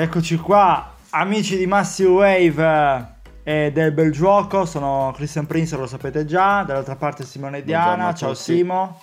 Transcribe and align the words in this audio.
Eccoci 0.00 0.36
qua, 0.36 0.94
amici 1.10 1.56
di 1.56 1.66
Massive 1.66 2.08
Wave 2.08 3.16
eh, 3.42 3.64
e 3.64 3.72
del 3.72 3.90
bel 3.90 4.12
gioco. 4.12 4.64
Sono 4.64 5.12
Christian 5.12 5.44
Prince, 5.46 5.76
lo 5.76 5.88
sapete 5.88 6.24
già. 6.24 6.62
Dall'altra 6.62 6.94
parte 6.94 7.24
Simone 7.24 7.64
Diana. 7.64 8.14
Ciao. 8.14 8.32
Simo. 8.32 9.02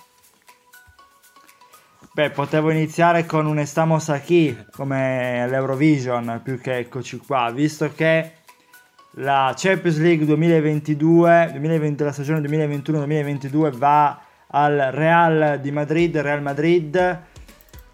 Beh, 2.14 2.30
potevo 2.30 2.70
iniziare 2.70 3.26
con 3.26 3.44
un 3.44 3.58
Estamos 3.58 4.08
aquí 4.08 4.56
come 4.72 5.42
all'Eurovision 5.42 6.40
più 6.42 6.58
che 6.58 6.78
eccoci 6.78 7.18
qua, 7.18 7.50
visto 7.50 7.92
che 7.94 8.32
la 9.16 9.52
Champions 9.54 9.98
League 9.98 10.24
2022, 10.24 11.50
2020, 11.52 12.04
la 12.04 12.12
stagione 12.12 12.40
2021-2022 12.40 13.76
va 13.76 14.18
al 14.46 14.88
Real 14.92 15.58
di 15.60 15.70
Madrid, 15.72 16.16
Real 16.16 16.40
Madrid, 16.40 17.24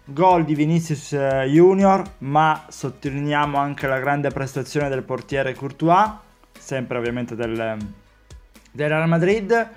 gol 0.05 0.43
di 0.43 0.55
Vinicius 0.55 1.13
eh, 1.13 1.47
Junior, 1.49 2.03
ma 2.19 2.65
sottolineiamo 2.67 3.57
anche 3.57 3.87
la 3.87 3.99
grande 3.99 4.29
prestazione 4.29 4.89
del 4.89 5.03
portiere 5.03 5.53
Courtois, 5.53 6.11
sempre 6.57 6.97
ovviamente 6.97 7.35
del, 7.35 7.77
del 8.71 8.89
Real 8.89 9.07
Madrid. 9.07 9.69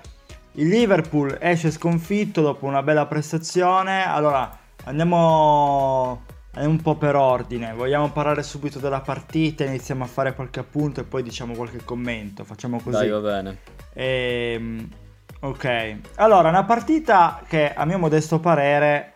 Il 0.53 0.67
Liverpool 0.69 1.37
esce 1.39 1.71
sconfitto 1.71 2.41
dopo 2.41 2.65
una 2.65 2.81
bella 2.81 3.05
prestazione. 3.05 4.05
Allora, 4.05 4.57
andiamo 4.85 6.23
andiamo 6.57 6.75
un 6.75 6.81
po' 6.81 6.95
per 6.95 7.15
ordine. 7.15 7.73
Vogliamo 7.73 8.11
parlare 8.11 8.41
subito 8.43 8.79
della 8.79 9.01
partita, 9.01 9.63
iniziamo 9.63 10.03
a 10.03 10.07
fare 10.07 10.33
qualche 10.33 10.59
appunto 10.59 10.99
e 10.99 11.03
poi 11.03 11.23
diciamo 11.23 11.53
qualche 11.53 11.83
commento. 11.83 12.43
Facciamo 12.43 12.79
così. 12.79 12.97
Dai, 12.97 13.09
va 13.09 13.19
bene. 13.19 13.57
Ehm, 13.93 14.89
ok, 15.41 15.97
allora 16.15 16.49
una 16.49 16.63
partita 16.63 17.43
che 17.47 17.73
a 17.73 17.85
mio 17.85 17.99
modesto 17.99 18.39
parere 18.39 19.13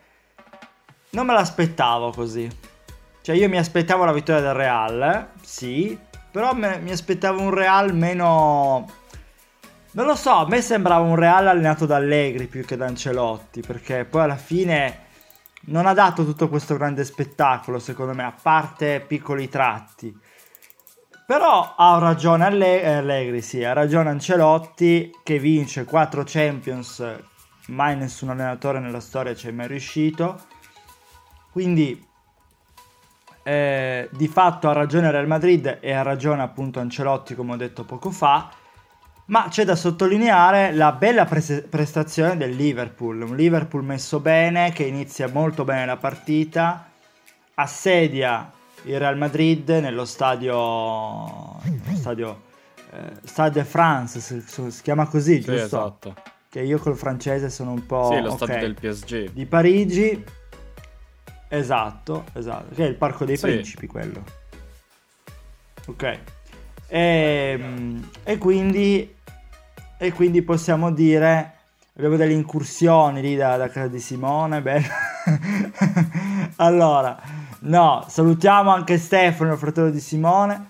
non 1.12 1.26
me 1.26 1.34
l'aspettavo 1.34 2.12
così. 2.12 2.50
Cioè 3.22 3.36
io 3.36 3.50
mi 3.50 3.58
aspettavo 3.58 4.04
la 4.04 4.14
vittoria 4.14 4.42
del 4.42 4.54
Real, 4.54 5.30
sì, 5.42 5.98
però 6.32 6.54
me- 6.54 6.80
mi 6.80 6.92
aspettavo 6.92 7.42
un 7.42 7.54
Real 7.54 7.96
meno... 7.96 8.90
Non 9.94 10.06
lo 10.06 10.16
so, 10.16 10.32
a 10.32 10.48
me 10.48 10.62
sembrava 10.62 11.04
un 11.04 11.16
Real 11.16 11.48
allenato 11.48 11.86
da 11.86 11.98
Allegri 11.98 12.48
più 12.48 12.64
che 12.66 12.78
da 12.78 12.86
Ancelotti, 12.86 13.62
perché 13.62 14.06
poi 14.06 14.24
alla 14.24 14.38
fine 14.38 15.10
non 15.66 15.86
ha 15.86 15.94
dato 15.94 16.24
tutto 16.26 16.50
questo 16.50 16.76
grande 16.78 17.04
spettacolo, 17.04 17.78
secondo 17.78 18.14
me, 18.14 18.24
a 18.24 18.34
parte 18.42 19.04
piccoli 19.06 19.50
tratti. 19.50 20.18
Però 21.28 21.76
ha 21.78 22.00
ragione 22.00 22.46
Alle- 22.46 22.82
eh, 22.82 22.94
Allegri, 22.94 23.42
sì, 23.42 23.64
ha 23.64 23.74
ragione 23.74 24.10
Ancelotti 24.10 25.12
che 25.24 25.38
vince 25.40 25.84
4 25.86 26.24
Champions, 26.26 27.06
mai 27.68 27.96
nessun 27.96 28.30
allenatore 28.30 28.80
nella 28.80 29.00
storia 29.00 29.36
ci 29.36 29.48
è 29.50 29.52
mai 29.52 29.68
riuscito. 29.68 30.40
Quindi 31.52 32.08
eh, 33.44 34.10
di 34.12 34.28
fatto 34.28 34.70
ha 34.70 34.74
ragione 34.74 35.12
Real 35.12 35.28
Madrid 35.28 35.80
e 35.82 35.92
ha 35.94 36.02
ragione 36.04 36.42
appunto 36.42 36.80
Ancelotti 36.80 37.36
come 37.36 37.54
ho 37.54 37.58
detto 37.58 37.84
poco 37.84 38.12
fa. 38.12 38.50
Ma 39.26 39.48
c'è 39.50 39.64
da 39.64 39.76
sottolineare 39.76 40.74
la 40.74 40.92
bella 40.92 41.26
pres- 41.26 41.66
prestazione 41.70 42.36
del 42.36 42.52
Liverpool, 42.52 43.22
un 43.22 43.36
Liverpool 43.36 43.84
messo 43.84 44.20
bene 44.20 44.72
che 44.74 44.84
inizia 44.84 45.30
molto 45.30 45.64
bene 45.64 45.86
la 45.86 45.96
partita, 45.96 46.90
assedia 47.56 48.52
il 48.84 49.00
Real 49.00 49.18
Madrid 49.18 49.70
nello 49.70 50.04
stadio, 50.06 51.60
nello 51.64 51.96
stadio 51.98 52.42
eh, 52.92 53.12
Stade 53.24 53.60
de 53.60 53.64
France, 53.64 54.20
si, 54.20 54.42
si 54.70 54.82
chiama 54.82 55.08
così, 55.08 55.36
Sì, 55.36 55.44
giusto? 55.44 55.64
esatto. 55.66 56.16
Che 56.50 56.62
io 56.62 56.78
col 56.80 56.98
francese 56.98 57.50
sono 57.50 57.72
un 57.72 57.86
po'... 57.86 58.12
sì, 58.12 58.22
lo 58.22 58.32
ok, 58.32 58.36
stadio 58.36 58.58
del 58.58 58.74
PSG. 58.74 59.32
Di 59.32 59.46
Parigi, 59.46 60.26
esatto, 61.52 62.26
esatto, 62.34 62.74
che 62.74 62.86
è 62.86 62.88
il 62.88 62.96
Parco 62.96 63.26
dei 63.26 63.38
Sì. 63.38 63.48
Principi 63.48 63.88
quello. 63.88 64.24
Ok. 65.88 66.20
Ehm, 66.88 68.10
E, 68.24 68.38
quindi, 68.38 69.16
e 69.98 70.12
quindi 70.14 70.42
possiamo 70.42 70.92
dire, 70.92 71.54
abbiamo 71.96 72.16
delle 72.16 72.34
incursioni 72.34 73.22
lì 73.22 73.36
da, 73.36 73.58
da 73.58 73.70
casa 73.70 73.88
di 73.88 74.00
Simone, 74.00 74.62
bello. 74.62 74.88
allora, 76.58 77.20
no, 77.62 78.06
salutiamo 78.08 78.72
anche 78.72 78.98
Stefano, 78.98 79.54
il 79.54 79.58
fratello 79.60 79.90
di 79.90 80.00
Simone. 80.00 80.66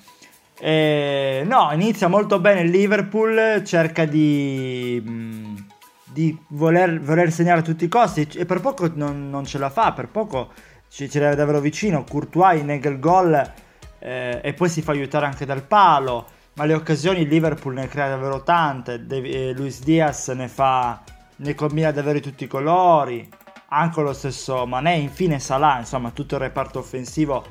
Eh, 0.60 1.44
no, 1.46 1.70
inizia 1.74 2.08
molto 2.08 2.40
bene 2.40 2.62
il 2.62 2.70
Liverpool, 2.70 3.64
cerca 3.66 4.06
di, 4.06 5.02
mh, 5.04 5.66
di 6.06 6.38
voler, 6.50 7.00
voler 7.02 7.32
segnare 7.32 7.62
a 7.62 7.64
tutti 7.64 7.86
i 7.86 7.88
costi 7.88 8.28
e 8.36 8.46
per 8.46 8.60
poco 8.62 8.90
non, 8.94 9.30
non 9.30 9.44
ce 9.46 9.58
la 9.58 9.72
fa, 9.72 9.92
per 9.92 10.08
poco 10.08 10.52
ci, 10.92 11.10
ci 11.10 11.18
arriva 11.18 11.36
davvero 11.36 11.62
vicino. 11.62 12.04
Courtois 12.04 12.62
nega 12.62 12.90
il 12.90 13.00
gol 13.00 13.52
eh, 14.00 14.42
e 14.44 14.54
poi 14.54 14.70
si 14.70 14.82
fa 14.82 14.92
aiutare 14.92 15.26
anche 15.26 15.46
dal 15.46 15.64
palo, 15.64 16.28
ma 16.56 16.66
le 16.66 16.74
occasioni 16.74 17.26
Liverpool 17.26 17.74
ne 17.74 17.88
crea 17.88 18.10
davvero 18.10 18.44
tante. 18.44 19.06
De- 19.06 19.50
eh, 19.50 19.54
Luis 19.54 19.82
Diaz 19.82 20.28
ne 20.30 20.50
fa, 20.50 21.02
ne 21.38 21.56
combina 21.56 21.92
davvero 21.92 22.20
di 22.20 22.22
tutti 22.22 22.44
i 22.44 22.48
colori, 22.48 23.28
anche 23.70 24.02
lo 24.02 24.14
stesso 24.14 24.66
Mané, 24.68 24.96
infine 24.96 25.40
Salah, 25.40 25.80
insomma 25.80 26.12
tutto 26.12 26.36
il 26.36 26.42
reparto 26.42 26.80
offensivo 26.80 27.46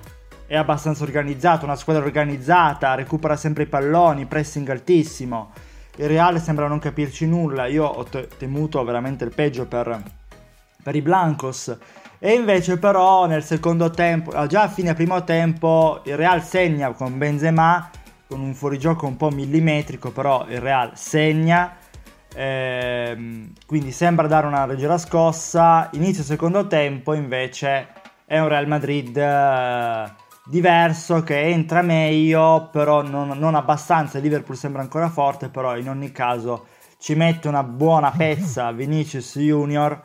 è 0.46 0.56
abbastanza 0.56 1.04
organizzato, 1.04 1.64
una 1.64 1.76
squadra 1.76 2.04
organizzata, 2.04 2.94
recupera 2.94 3.36
sempre 3.36 3.62
i 3.62 3.66
palloni, 3.66 4.26
pressing 4.26 4.68
altissimo. 4.68 5.52
Il 5.96 6.08
Real 6.08 6.40
sembra 6.40 6.66
non 6.66 6.80
capirci 6.80 7.24
nulla, 7.26 7.66
io 7.66 7.84
ho 7.84 8.02
te- 8.02 8.28
temuto 8.36 8.82
veramente 8.82 9.22
il 9.24 9.32
peggio 9.32 9.66
per, 9.66 10.02
per 10.82 10.94
i 10.96 11.02
Blancos. 11.02 11.76
E 12.18 12.34
invece 12.34 12.78
però 12.78 13.26
nel 13.26 13.42
secondo 13.42 13.90
tempo, 13.90 14.30
ah, 14.30 14.46
già 14.46 14.62
a 14.62 14.68
fine 14.68 14.92
primo 14.94 15.24
tempo, 15.24 16.02
il 16.04 16.16
Real 16.16 16.42
segna 16.42 16.92
con 16.92 17.16
Benzema, 17.16 17.90
con 18.28 18.40
un 18.40 18.54
fuorigioco 18.54 19.06
un 19.06 19.16
po' 19.16 19.30
millimetrico, 19.30 20.10
però 20.10 20.46
il 20.48 20.60
Real 20.60 20.92
segna. 20.94 21.76
Ehm, 22.34 23.52
quindi 23.66 23.90
sembra 23.90 24.26
dare 24.26 24.46
una 24.46 24.66
leggera 24.66 24.98
scossa. 24.98 25.88
Inizio 25.92 26.22
secondo 26.22 26.66
tempo 26.66 27.14
invece 27.14 27.88
è 28.26 28.38
un 28.38 28.48
Real 28.48 28.68
Madrid 28.68 29.16
eh, 29.16 30.12
diverso 30.44 31.22
che 31.22 31.40
entra 31.40 31.82
meglio, 31.82 32.68
però 32.70 33.02
non, 33.02 33.30
non 33.38 33.54
abbastanza. 33.54 34.18
Il 34.18 34.24
Liverpool 34.24 34.56
sembra 34.56 34.82
ancora 34.82 35.08
forte, 35.08 35.48
però 35.48 35.76
in 35.76 35.88
ogni 35.88 36.12
caso 36.12 36.66
ci 36.98 37.14
mette 37.14 37.48
una 37.48 37.62
buona 37.62 38.10
pezza 38.10 38.70
Vinicius 38.72 39.38
Junior 39.38 40.00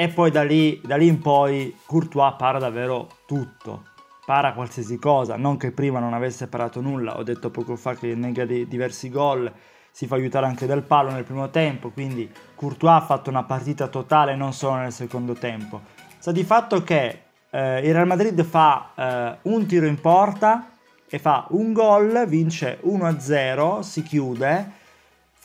e 0.00 0.06
poi 0.06 0.30
da 0.30 0.44
lì, 0.44 0.80
da 0.84 0.94
lì 0.94 1.08
in 1.08 1.18
poi 1.18 1.76
Courtois 1.84 2.36
para 2.38 2.60
davvero 2.60 3.08
tutto. 3.26 3.86
Para 4.24 4.52
qualsiasi 4.52 4.96
cosa, 4.96 5.36
non 5.36 5.56
che 5.56 5.72
prima 5.72 5.98
non 5.98 6.14
avesse 6.14 6.46
parato 6.46 6.80
nulla, 6.80 7.18
ho 7.18 7.24
detto 7.24 7.50
poco 7.50 7.74
fa 7.74 7.96
che 7.96 8.14
nega 8.14 8.44
di- 8.44 8.68
diversi 8.68 9.10
gol, 9.10 9.52
si 9.90 10.06
fa 10.06 10.14
aiutare 10.14 10.46
anche 10.46 10.66
dal 10.66 10.84
palo 10.84 11.10
nel 11.10 11.24
primo 11.24 11.50
tempo, 11.50 11.90
quindi 11.90 12.30
Courtois 12.54 12.94
ha 12.94 13.04
fatto 13.04 13.28
una 13.28 13.42
partita 13.42 13.88
totale 13.88 14.36
non 14.36 14.52
solo 14.52 14.76
nel 14.76 14.92
secondo 14.92 15.32
tempo. 15.32 15.80
Sta 16.16 16.30
di 16.30 16.44
fatto 16.44 16.84
che 16.84 17.22
eh, 17.50 17.80
il 17.80 17.92
Real 17.92 18.06
Madrid 18.06 18.40
fa 18.44 18.92
eh, 18.94 19.38
un 19.50 19.66
tiro 19.66 19.86
in 19.86 20.00
porta 20.00 20.74
e 21.08 21.18
fa 21.18 21.48
un 21.50 21.72
gol, 21.72 22.24
vince 22.28 22.78
1-0, 22.84 23.80
si 23.80 24.04
chiude, 24.04 24.72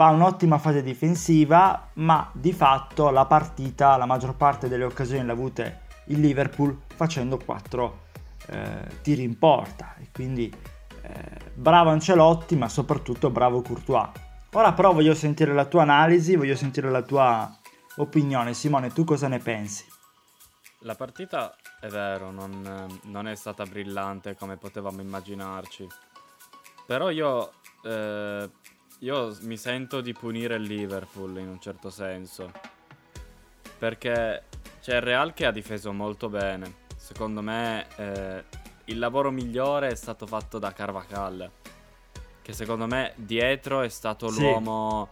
fa 0.04 0.10
un'ottima 0.10 0.58
fase 0.58 0.84
difensiva, 0.84 1.92
ma 1.94 2.30
di 2.34 2.52
fatto 2.52 3.10
la 3.10 3.24
partita, 3.24 3.96
la 3.96 4.06
maggior 4.06 4.36
parte 4.36 4.68
delle 4.68 4.84
occasioni 4.84 5.26
l'ha 5.26 5.32
avute 5.32 5.84
il 6.08 6.20
Liverpool 6.20 6.78
facendo 6.94 7.38
4 7.38 8.02
tiri 9.02 9.24
in 9.24 9.38
porta. 9.38 9.96
E 10.00 10.10
quindi 10.12 10.54
eh, 11.04 11.52
bravo 11.54 11.92
Ancelotti, 11.92 12.58
ma 12.58 12.68
soprattutto 12.68 13.30
bravo 13.30 13.62
Courtois. 13.62 14.10
Ora 14.52 14.74
però 14.74 14.92
voglio 14.92 15.14
sentire 15.14 15.54
la 15.54 15.64
tua 15.64 15.84
analisi, 15.84 16.36
voglio 16.36 16.58
sentire 16.58 16.92
la 16.92 17.02
tua 17.02 17.50
opinione. 17.96 18.54
Simone, 18.54 18.92
tu 18.92 19.06
cosa 19.06 19.30
ne 19.30 19.40
pensi? 19.40 19.86
La 20.80 20.96
partita 20.96 21.56
è 21.80 21.88
vero, 21.88 22.30
non, 22.30 23.00
non 23.04 23.28
è 23.30 23.36
stata 23.36 23.64
brillante 23.64 24.36
come 24.36 24.58
potevamo 24.58 25.00
immaginarci. 25.00 25.88
Però 26.86 27.10
io, 27.10 27.54
eh, 27.86 28.50
io 29.04 29.36
mi 29.42 29.58
sento 29.58 30.00
di 30.00 30.14
punire 30.14 30.56
il 30.56 30.64
Liverpool 30.64 31.38
in 31.38 31.50
un 31.50 31.60
certo 31.60 31.90
senso. 31.90 32.52
Perché 33.78 34.44
c'è 34.82 34.96
il 34.96 35.02
Real 35.02 35.34
che 35.34 35.46
ha 35.46 35.52
difeso 35.52 35.92
molto 35.92 36.30
bene. 36.30 36.82
Secondo 36.96 37.42
me 37.42 37.86
eh, 37.98 38.44
il 38.86 38.98
lavoro 38.98 39.30
migliore 39.30 39.90
è 39.90 39.96
stato 39.96 40.26
fatto 40.26 40.58
da 40.58 40.72
Carvajal. 40.72 41.52
Che 42.42 42.54
secondo 42.54 42.88
me 42.88 43.14
dietro 43.16 43.82
è 43.82 43.90
stato 43.90 44.30
Sì. 44.30 44.40
l'uomo 44.40 45.12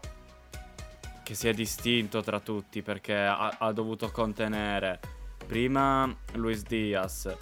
che 1.24 1.34
si 1.36 1.50
è 1.50 1.54
distinto 1.54 2.22
tra 2.22 2.40
tutti 2.40 2.82
perché 2.82 3.16
ha, 3.16 3.58
ha 3.60 3.72
dovuto 3.74 4.10
contenere 4.12 5.00
prima 5.46 6.14
Luis 6.34 6.64
Diaz, 6.64 7.34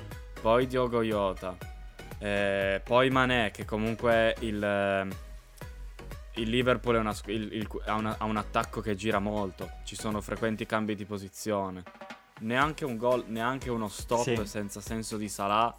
poi 0.41 0.67
Diogo 0.67 1.01
Jota, 1.01 1.55
eh, 2.19 2.81
poi 2.83 3.09
Mané 3.09 3.49
che 3.51 3.65
comunque 3.65 4.35
il, 4.41 5.07
il 6.39 6.49
Liverpool 6.49 6.95
è 6.95 6.99
una 6.99 7.15
il- 7.25 7.53
il- 7.53 7.67
ha, 7.85 7.95
una- 7.95 8.15
ha 8.17 8.25
un 8.25 8.37
attacco 8.37 8.81
che 8.81 8.95
gira 8.95 9.19
molto, 9.19 9.69
ci 9.83 9.95
sono 9.95 10.21
frequenti 10.21 10.65
cambi 10.65 10.95
di 10.95 11.05
posizione. 11.05 11.83
Neanche 12.41 12.85
un 12.85 12.97
gol, 12.97 13.25
neanche 13.27 13.69
uno 13.69 13.87
stop 13.89 14.23
Sì. 14.23 14.45
senza 14.45 14.79
senso 14.81 15.17
di 15.17 15.27
Salah 15.27 15.75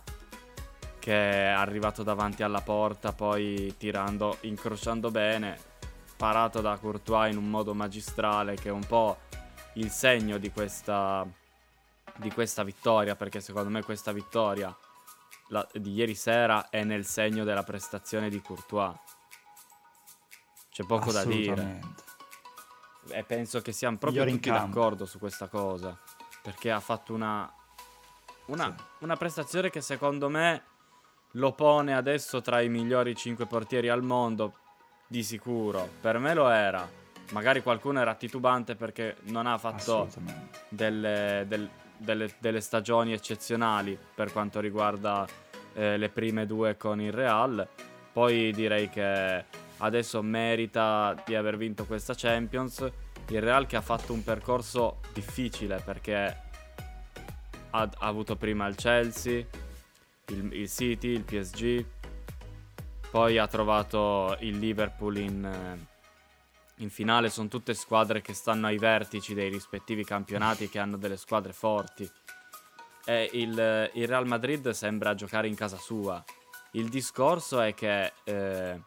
che 0.99 1.13
è 1.15 1.47
arrivato 1.47 2.03
davanti 2.03 2.43
alla 2.43 2.61
porta, 2.61 3.13
poi 3.13 3.75
tirando, 3.79 4.37
incrociando 4.43 5.11
bene, 5.11 5.59
parato 6.17 6.61
da 6.61 6.77
Courtois 6.77 7.33
in 7.33 7.39
un 7.39 7.49
modo 7.49 7.73
magistrale 7.73 8.55
che 8.57 8.69
è 8.69 8.73
un 8.73 8.85
po' 8.87 9.17
il 9.75 9.89
segno 9.91 10.37
di 10.37 10.51
questa, 10.51 11.27
di 12.17 12.31
questa 12.31 12.63
vittoria, 12.65 13.17
perché 13.17 13.41
secondo 13.41 13.71
me 13.71 13.83
questa 13.83 14.13
vittoria 14.13 14.77
la, 15.49 15.67
di 15.73 15.95
ieri 15.95 16.15
sera 16.15 16.69
è 16.69 16.85
nel 16.85 17.07
segno 17.07 17.45
della 17.45 17.63
prestazione 17.63 18.29
di 18.29 18.43
Courtois. 18.43 18.95
C'è 20.81 20.87
poco 20.87 21.13
da 21.13 21.25
dire. 21.25 21.81
E 23.11 23.23
penso 23.25 23.61
che 23.61 23.73
siamo 23.73 23.99
proprio 23.99 24.25
Migliore 24.25 24.41
tutti 24.41 24.51
d'accordo 24.51 25.05
su 25.05 25.19
questa 25.19 25.49
cosa, 25.49 25.99
perché 26.43 26.71
ha 26.71 26.81
fatto 26.81 27.13
una, 27.13 27.53
una, 28.47 28.75
sì. 28.77 29.05
una 29.05 29.17
prestazione 29.17 29.69
che 29.69 29.83
secondo 29.83 30.31
me 30.31 30.63
lo 31.33 31.53
pone 31.53 31.95
adesso 31.95 32.41
tra 32.41 32.63
i 32.63 32.71
migliori 32.71 33.15
5 33.15 33.45
portieri 33.47 33.91
al 33.91 34.03
mondo, 34.03 34.55
di 35.07 35.23
sicuro. 35.23 35.87
Per 36.01 36.19
me 36.19 36.33
lo 36.33 36.49
era. 36.49 36.89
Magari 37.33 37.63
qualcuno 37.63 38.01
era 38.01 38.15
titubante 38.15 38.75
perché 38.75 39.17
non 39.25 39.47
ha 39.47 39.59
fatto 39.59 40.09
delle, 40.69 41.45
del, 41.47 41.69
delle, 41.99 42.35
delle, 42.39 42.61
stagioni 42.61 43.13
eccezionali 43.13 43.99
per 44.15 44.33
quanto 44.33 44.61
riguarda 44.61 45.27
eh, 45.75 45.97
le 45.99 46.09
prime 46.09 46.47
due 46.47 46.77
con 46.79 47.01
il 47.01 47.13
Real. 47.13 47.69
Poi 48.13 48.53
direi 48.53 48.89
che 48.89 49.45
adesso 49.81 50.23
merita 50.23 51.15
di 51.25 51.35
aver 51.35 51.57
vinto 51.57 51.85
questa 51.85 52.15
Champions. 52.15 52.91
Il 53.29 53.41
Real 53.41 53.67
che 53.67 53.77
ha 53.77 53.81
fatto 53.81 54.13
un 54.13 54.25
percorso 54.25 55.01
difficile 55.13 55.81
perché 55.85 56.49
ha, 57.71 57.83
ha 57.83 57.91
avuto 57.99 58.37
prima 58.37 58.67
il 58.67 58.75
Chelsea, 58.75 59.45
il, 60.29 60.53
il 60.53 60.69
City, 60.69 61.09
il 61.09 61.23
PSG, 61.23 61.85
poi 63.11 63.39
ha 63.39 63.47
trovato 63.47 64.37
il 64.41 64.59
Liverpool 64.59 65.17
in, 65.17 65.45
eh, 65.45 66.83
in, 66.83 66.91
finale. 66.91 67.31
Sono 67.31 67.49
tutte 67.49 67.75
squadre 67.75 68.21
che 68.21 68.35
stanno 68.35 68.67
ai 68.67 68.79
vertici 68.79 69.35
dei 69.35 69.51
rispettivi 69.51 70.05
campionati 70.05 70.69
che 70.69 70.79
hanno 70.79 70.97
delle 70.97 71.17
squadre 71.17 71.53
forti. 71.53 72.09
E 73.05 73.31
il, 73.33 73.91
il 73.95 74.07
Real 74.07 74.27
Madrid 74.27 74.71
sembra 74.71 75.15
giocare 75.15 75.49
in 75.49 75.55
casa 75.55 75.77
sua. 75.77 76.23
Il 76.73 76.89
discorso 76.89 77.61
è 77.61 77.75
che 77.75 78.13
eh, 78.23 78.81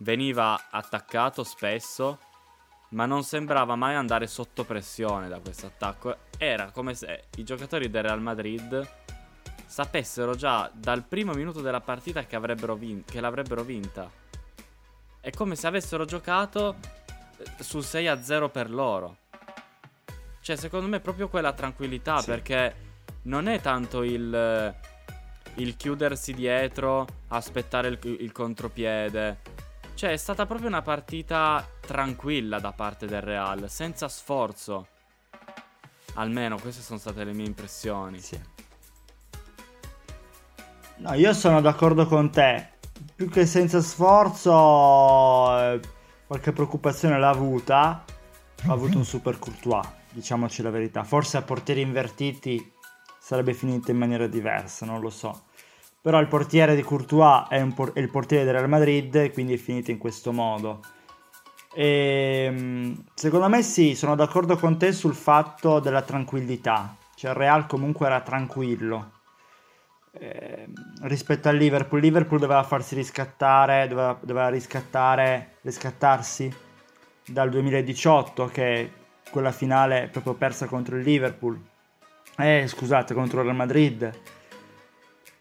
veniva 0.00 0.68
attaccato 0.70 1.44
spesso, 1.44 2.18
ma 2.90 3.06
non 3.06 3.22
sembrava 3.22 3.76
mai 3.76 3.94
andare 3.94 4.26
sotto 4.26 4.64
pressione 4.64 5.28
da 5.28 5.38
questo 5.40 5.66
attacco. 5.66 6.16
Era 6.36 6.70
come 6.70 6.94
se 6.94 7.24
i 7.36 7.44
giocatori 7.44 7.90
del 7.90 8.02
Real 8.02 8.20
Madrid 8.20 8.88
sapessero 9.66 10.34
già 10.34 10.68
dal 10.74 11.04
primo 11.04 11.32
minuto 11.32 11.60
della 11.60 11.80
partita 11.80 12.24
che, 12.24 12.38
vin- 12.76 13.04
che 13.04 13.20
l'avrebbero 13.20 13.62
vinta. 13.62 14.10
È 15.20 15.30
come 15.30 15.54
se 15.54 15.66
avessero 15.66 16.04
giocato 16.04 16.76
eh, 17.36 17.62
sul 17.62 17.82
6-0 17.82 18.50
per 18.50 18.70
loro. 18.70 19.16
Cioè, 20.40 20.56
secondo 20.56 20.88
me 20.88 20.96
è 20.96 21.00
proprio 21.00 21.28
quella 21.28 21.52
tranquillità 21.52 22.18
sì. 22.18 22.26
perché 22.26 22.88
non 23.22 23.46
è 23.46 23.60
tanto 23.60 24.02
il, 24.02 24.74
il 25.54 25.76
chiudersi 25.76 26.32
dietro, 26.32 27.06
aspettare 27.28 27.88
il, 27.88 27.98
il 28.02 28.32
contropiede. 28.32 29.38
Cioè, 30.00 30.12
è 30.12 30.16
stata 30.16 30.46
proprio 30.46 30.66
una 30.66 30.80
partita 30.80 31.62
tranquilla 31.78 32.58
da 32.58 32.72
parte 32.72 33.04
del 33.04 33.20
Real, 33.20 33.68
senza 33.68 34.08
sforzo. 34.08 34.86
Almeno 36.14 36.58
queste 36.58 36.80
sono 36.80 36.98
state 36.98 37.22
le 37.22 37.34
mie 37.34 37.44
impressioni. 37.44 38.18
Sì. 38.18 38.40
No, 40.96 41.12
io 41.12 41.34
sono 41.34 41.60
d'accordo 41.60 42.06
con 42.06 42.30
te. 42.30 42.78
Più 43.14 43.28
che 43.28 43.44
senza 43.44 43.82
sforzo, 43.82 45.58
eh, 45.58 45.80
qualche 46.26 46.52
preoccupazione 46.52 47.18
l'ha 47.18 47.28
avuta. 47.28 48.02
Ha 48.68 48.72
avuto 48.72 48.96
un 48.96 49.04
super 49.04 49.38
Courtois, 49.38 49.86
diciamoci 50.12 50.62
la 50.62 50.70
verità. 50.70 51.04
Forse 51.04 51.36
a 51.36 51.42
portieri 51.42 51.82
invertiti 51.82 52.72
sarebbe 53.20 53.52
finita 53.52 53.90
in 53.90 53.98
maniera 53.98 54.26
diversa, 54.26 54.86
non 54.86 55.02
lo 55.02 55.10
so. 55.10 55.42
Però 56.02 56.18
il 56.18 56.28
portiere 56.28 56.74
di 56.74 56.82
Courtois 56.82 57.46
è, 57.48 57.62
por- 57.74 57.92
è 57.92 58.00
il 58.00 58.10
portiere 58.10 58.44
del 58.44 58.54
Real 58.54 58.68
Madrid, 58.68 59.32
quindi 59.32 59.54
è 59.54 59.58
finita 59.58 59.90
in 59.90 59.98
questo 59.98 60.32
modo. 60.32 60.80
E, 61.74 62.44
ehm, 62.46 63.04
secondo 63.14 63.48
me 63.48 63.62
sì, 63.62 63.94
sono 63.94 64.14
d'accordo 64.14 64.56
con 64.56 64.78
te 64.78 64.92
sul 64.92 65.14
fatto 65.14 65.78
della 65.78 66.02
tranquillità. 66.02 66.96
Cioè 67.14 67.32
il 67.32 67.36
Real 67.36 67.66
comunque 67.66 68.06
era 68.06 68.20
tranquillo 68.22 69.18
eh, 70.12 70.68
rispetto 71.02 71.48
al 71.48 71.56
Liverpool. 71.56 72.00
Liverpool 72.00 72.40
doveva 72.40 72.62
farsi 72.62 72.94
riscattare, 72.94 73.86
doveva, 73.86 74.18
doveva 74.22 74.48
riscattare, 74.48 75.58
riscattarsi 75.62 76.52
dal 77.26 77.50
2018 77.50 78.46
che 78.46 78.74
è 78.74 78.90
quella 79.30 79.52
finale 79.52 80.08
proprio 80.10 80.34
persa 80.34 80.66
contro 80.66 80.96
il 80.96 81.02
Liverpool. 81.02 81.60
Eh, 82.36 82.64
scusate, 82.66 83.14
contro 83.14 83.40
il 83.40 83.44
Real 83.44 83.56
Madrid. 83.56 84.10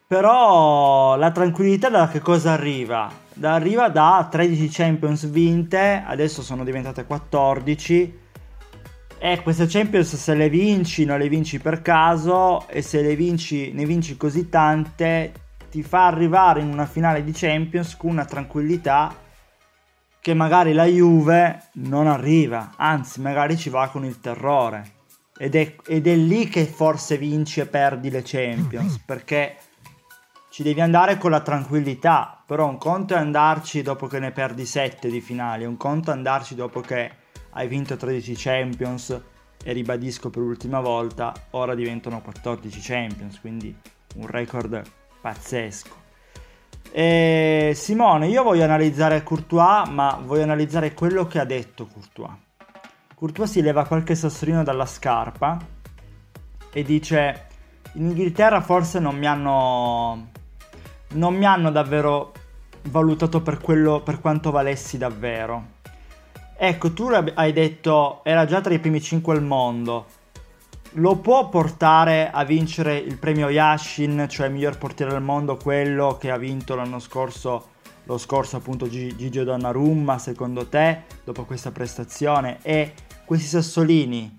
Però 0.10 1.16
la 1.18 1.30
tranquillità 1.30 1.88
da 1.88 2.08
che 2.08 2.20
cosa 2.20 2.54
arriva? 2.54 3.12
Da, 3.32 3.54
arriva 3.54 3.90
da 3.90 4.28
13 4.28 4.68
Champions 4.68 5.30
vinte, 5.30 6.04
adesso 6.04 6.42
sono 6.42 6.64
diventate 6.64 7.06
14 7.06 8.20
e 9.20 9.42
queste 9.44 9.68
Champions 9.68 10.16
se 10.16 10.34
le 10.34 10.50
vinci 10.50 11.06
non 11.06 11.20
le 11.20 11.30
vinci 11.30 11.60
per 11.60 11.84
caso 11.84 12.68
e 12.70 12.82
se 12.82 13.04
le 13.04 13.16
vinci 13.16 13.72
ne 13.72 13.86
vinci 13.86 14.18
così 14.18 14.50
tante 14.50 15.32
ti 15.70 15.84
fa 15.84 16.08
arrivare 16.08 16.62
in 16.62 16.72
una 16.72 16.88
finale 16.88 17.24
di 17.24 17.32
Champions 17.32 17.96
con 17.96 18.10
una 18.10 18.26
tranquillità 18.26 19.16
che 20.20 20.34
magari 20.34 20.74
la 20.74 20.86
Juve 20.86 21.70
non 21.74 22.08
arriva, 22.08 22.72
anzi 22.78 23.22
magari 23.22 23.58
ci 23.58 23.70
va 23.70 23.88
con 23.90 24.06
il 24.06 24.20
terrore. 24.20 24.94
Ed 25.38 25.54
è, 25.54 25.76
ed 25.86 26.08
è 26.08 26.16
lì 26.16 26.48
che 26.48 26.66
forse 26.66 27.16
vinci 27.20 27.60
e 27.60 27.68
perdi 27.68 28.10
le 28.10 28.24
Champions, 28.26 28.98
perché 29.06 29.56
ci 30.60 30.66
devi 30.66 30.82
andare 30.82 31.18
con 31.18 31.32
la 31.32 31.40
tranquillità, 31.40 32.44
però 32.46 32.68
un 32.68 32.78
conto 32.78 33.14
è 33.14 33.18
andarci 33.18 33.82
dopo 33.82 34.08
che 34.08 34.20
ne 34.20 34.32
perdi 34.32 34.66
7 34.66 35.08
di 35.10 35.22
finali, 35.22 35.64
un 35.64 35.78
conto 35.78 36.12
è 36.12 36.14
andarci 36.14 36.54
dopo 36.54 36.82
che 36.82 37.10
hai 37.52 37.66
vinto 37.70 37.96
13 37.96 38.34
Champions 38.36 39.22
e 39.64 39.72
ribadisco 39.72 40.30
per 40.30 40.42
l'ultima 40.42 40.82
volta, 40.82 41.34
ora 41.52 41.76
diventano 41.76 42.20
14 42.22 42.78
Champions, 42.82 43.40
quindi 43.40 43.74
un 44.16 44.28
record 44.28 44.82
pazzesco. 45.22 45.96
E 46.92 47.72
Simone, 47.74 48.28
io 48.28 48.44
voglio 48.44 48.66
analizzare 48.66 49.24
Courtois, 49.24 49.88
ma 49.88 50.20
voglio 50.22 50.44
analizzare 50.44 50.94
quello 50.94 51.26
che 51.26 51.40
ha 51.40 51.46
detto 51.46 51.88
Courtois. 51.88 52.36
Courtois 53.16 53.50
si 53.50 53.62
leva 53.62 53.86
qualche 53.86 54.14
sassolino 54.14 54.64
dalla 54.64 54.86
scarpa 54.86 55.58
e 56.70 56.84
dice 56.84 57.48
in 57.94 58.08
Inghilterra 58.08 58.60
forse 58.60 59.00
non 59.00 59.18
mi 59.18 59.26
hanno 59.26 60.38
non 61.14 61.36
mi 61.36 61.46
hanno 61.46 61.72
davvero 61.72 62.34
valutato 62.84 63.42
per 63.42 63.60
quello 63.60 64.02
per 64.02 64.22
quanto 64.22 64.52
valessi 64.52 64.98
davvero 64.98 65.78
Ecco, 66.62 66.92
tu 66.92 67.08
hai 67.08 67.54
detto 67.54 68.20
era 68.26 68.44
già 68.44 68.60
tra 68.60 68.74
i 68.74 68.80
primi 68.80 69.00
5 69.00 69.34
al 69.34 69.42
mondo. 69.42 70.08
Lo 70.94 71.16
può 71.16 71.48
portare 71.48 72.30
a 72.30 72.44
vincere 72.44 72.98
il 72.98 73.18
premio 73.18 73.48
Yashin, 73.48 74.26
cioè 74.28 74.50
miglior 74.50 74.78
portiere 74.78 75.14
del 75.14 75.22
mondo, 75.22 75.56
quello 75.56 76.18
che 76.20 76.30
ha 76.30 76.36
vinto 76.36 76.76
l'anno 76.76 77.00
scorso, 77.00 77.70
lo 78.04 78.18
scorso 78.18 78.58
appunto 78.58 78.90
Gigio 78.90 79.46
Donnarumma, 79.46 80.18
secondo 80.18 80.68
te, 80.68 81.04
dopo 81.24 81.46
questa 81.46 81.72
prestazione? 81.72 82.60
E 82.62 82.94
questi 83.24 83.48
sassolini 83.48 84.38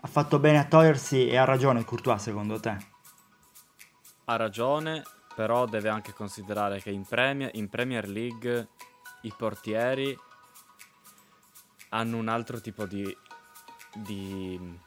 ha 0.00 0.08
fatto 0.08 0.40
bene 0.40 0.58
a 0.58 0.64
togliersi 0.64 1.28
e 1.28 1.36
ha 1.36 1.44
ragione 1.44 1.84
Courtois, 1.84 2.20
secondo 2.20 2.58
te? 2.58 2.76
Ha 4.24 4.34
ragione, 4.34 5.04
però 5.34 5.66
deve 5.66 5.88
anche 5.88 6.12
considerare 6.12 6.80
che 6.80 6.90
in 6.90 7.04
Premier, 7.04 7.50
in 7.54 7.68
Premier 7.68 8.08
League 8.08 8.68
i 9.22 9.32
portieri 9.36 10.16
hanno 11.90 12.16
un 12.16 12.28
altro 12.28 12.60
tipo 12.60 12.86
di, 12.86 13.16
di, 13.94 14.78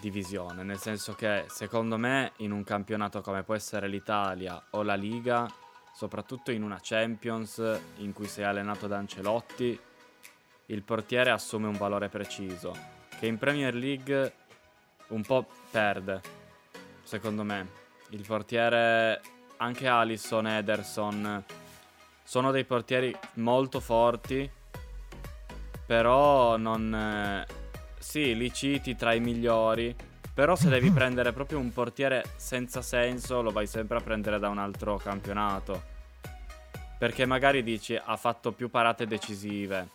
di 0.00 0.10
visione, 0.10 0.62
nel 0.62 0.78
senso 0.78 1.14
che 1.14 1.44
secondo 1.48 1.96
me 1.96 2.32
in 2.38 2.50
un 2.50 2.64
campionato 2.64 3.20
come 3.20 3.42
può 3.42 3.54
essere 3.54 3.88
l'Italia 3.88 4.62
o 4.70 4.82
la 4.82 4.96
Liga, 4.96 5.48
soprattutto 5.94 6.50
in 6.50 6.62
una 6.62 6.78
Champions 6.80 7.80
in 7.96 8.12
cui 8.12 8.26
sei 8.26 8.44
allenato 8.44 8.86
da 8.86 8.96
Ancelotti, 8.96 9.78
il 10.66 10.82
portiere 10.82 11.30
assume 11.30 11.66
un 11.66 11.76
valore 11.76 12.08
preciso, 12.08 12.74
che 13.18 13.26
in 13.26 13.38
Premier 13.38 13.74
League 13.74 14.34
un 15.08 15.22
po' 15.22 15.46
perde, 15.70 16.20
secondo 17.02 17.42
me. 17.42 17.78
Il 18.10 18.24
portiere, 18.26 19.20
anche 19.60 19.86
Alisson, 19.88 20.46
Ederson, 20.46 21.44
sono 22.22 22.50
dei 22.50 22.64
portieri 22.64 23.14
molto 23.34 23.80
forti, 23.80 24.50
però 25.86 26.56
non... 26.56 26.94
Eh, 26.94 27.46
sì, 27.98 28.34
li 28.34 28.52
citi 28.52 28.96
tra 28.96 29.12
i 29.12 29.20
migliori, 29.20 29.94
Però 30.32 30.56
se 30.56 30.70
devi 30.70 30.90
prendere 30.92 31.32
proprio 31.32 31.58
un 31.58 31.72
portiere 31.72 32.24
senza 32.36 32.80
senso, 32.80 33.42
lo 33.42 33.50
vai 33.50 33.66
sempre 33.66 33.98
a 33.98 34.00
prendere 34.00 34.38
da 34.38 34.48
un 34.48 34.58
altro 34.58 34.96
campionato. 34.96 35.82
Perché 36.98 37.26
magari 37.26 37.62
dici 37.62 37.94
ha 38.02 38.16
fatto 38.16 38.52
più 38.52 38.70
parate 38.70 39.06
decisive. 39.06 39.88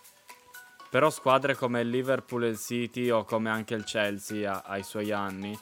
Però 0.91 1.10
squadre 1.10 1.55
come 1.55 1.81
il 1.81 1.89
Liverpool 1.89 2.43
e 2.43 2.50
il 2.50 2.60
City 2.60 3.10
o 3.10 3.24
come 3.24 3.50
anche 3.50 3.74
il 3.74 3.84
Chelsea 3.84 4.63
ai 4.63 4.84
suoi 4.84 5.12
anni 5.12 5.57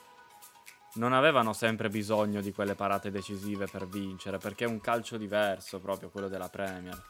non 0.95 1.13
avevano 1.13 1.53
sempre 1.53 1.89
bisogno 1.89 2.41
di 2.41 2.51
quelle 2.53 2.75
parate 2.75 3.09
decisive 3.11 3.65
per 3.65 3.87
vincere, 3.87 4.37
perché 4.37 4.65
è 4.65 4.67
un 4.67 4.79
calcio 4.79 5.17
diverso 5.17 5.79
proprio 5.79 6.09
quello 6.09 6.27
della 6.27 6.49
Premier. 6.49 7.01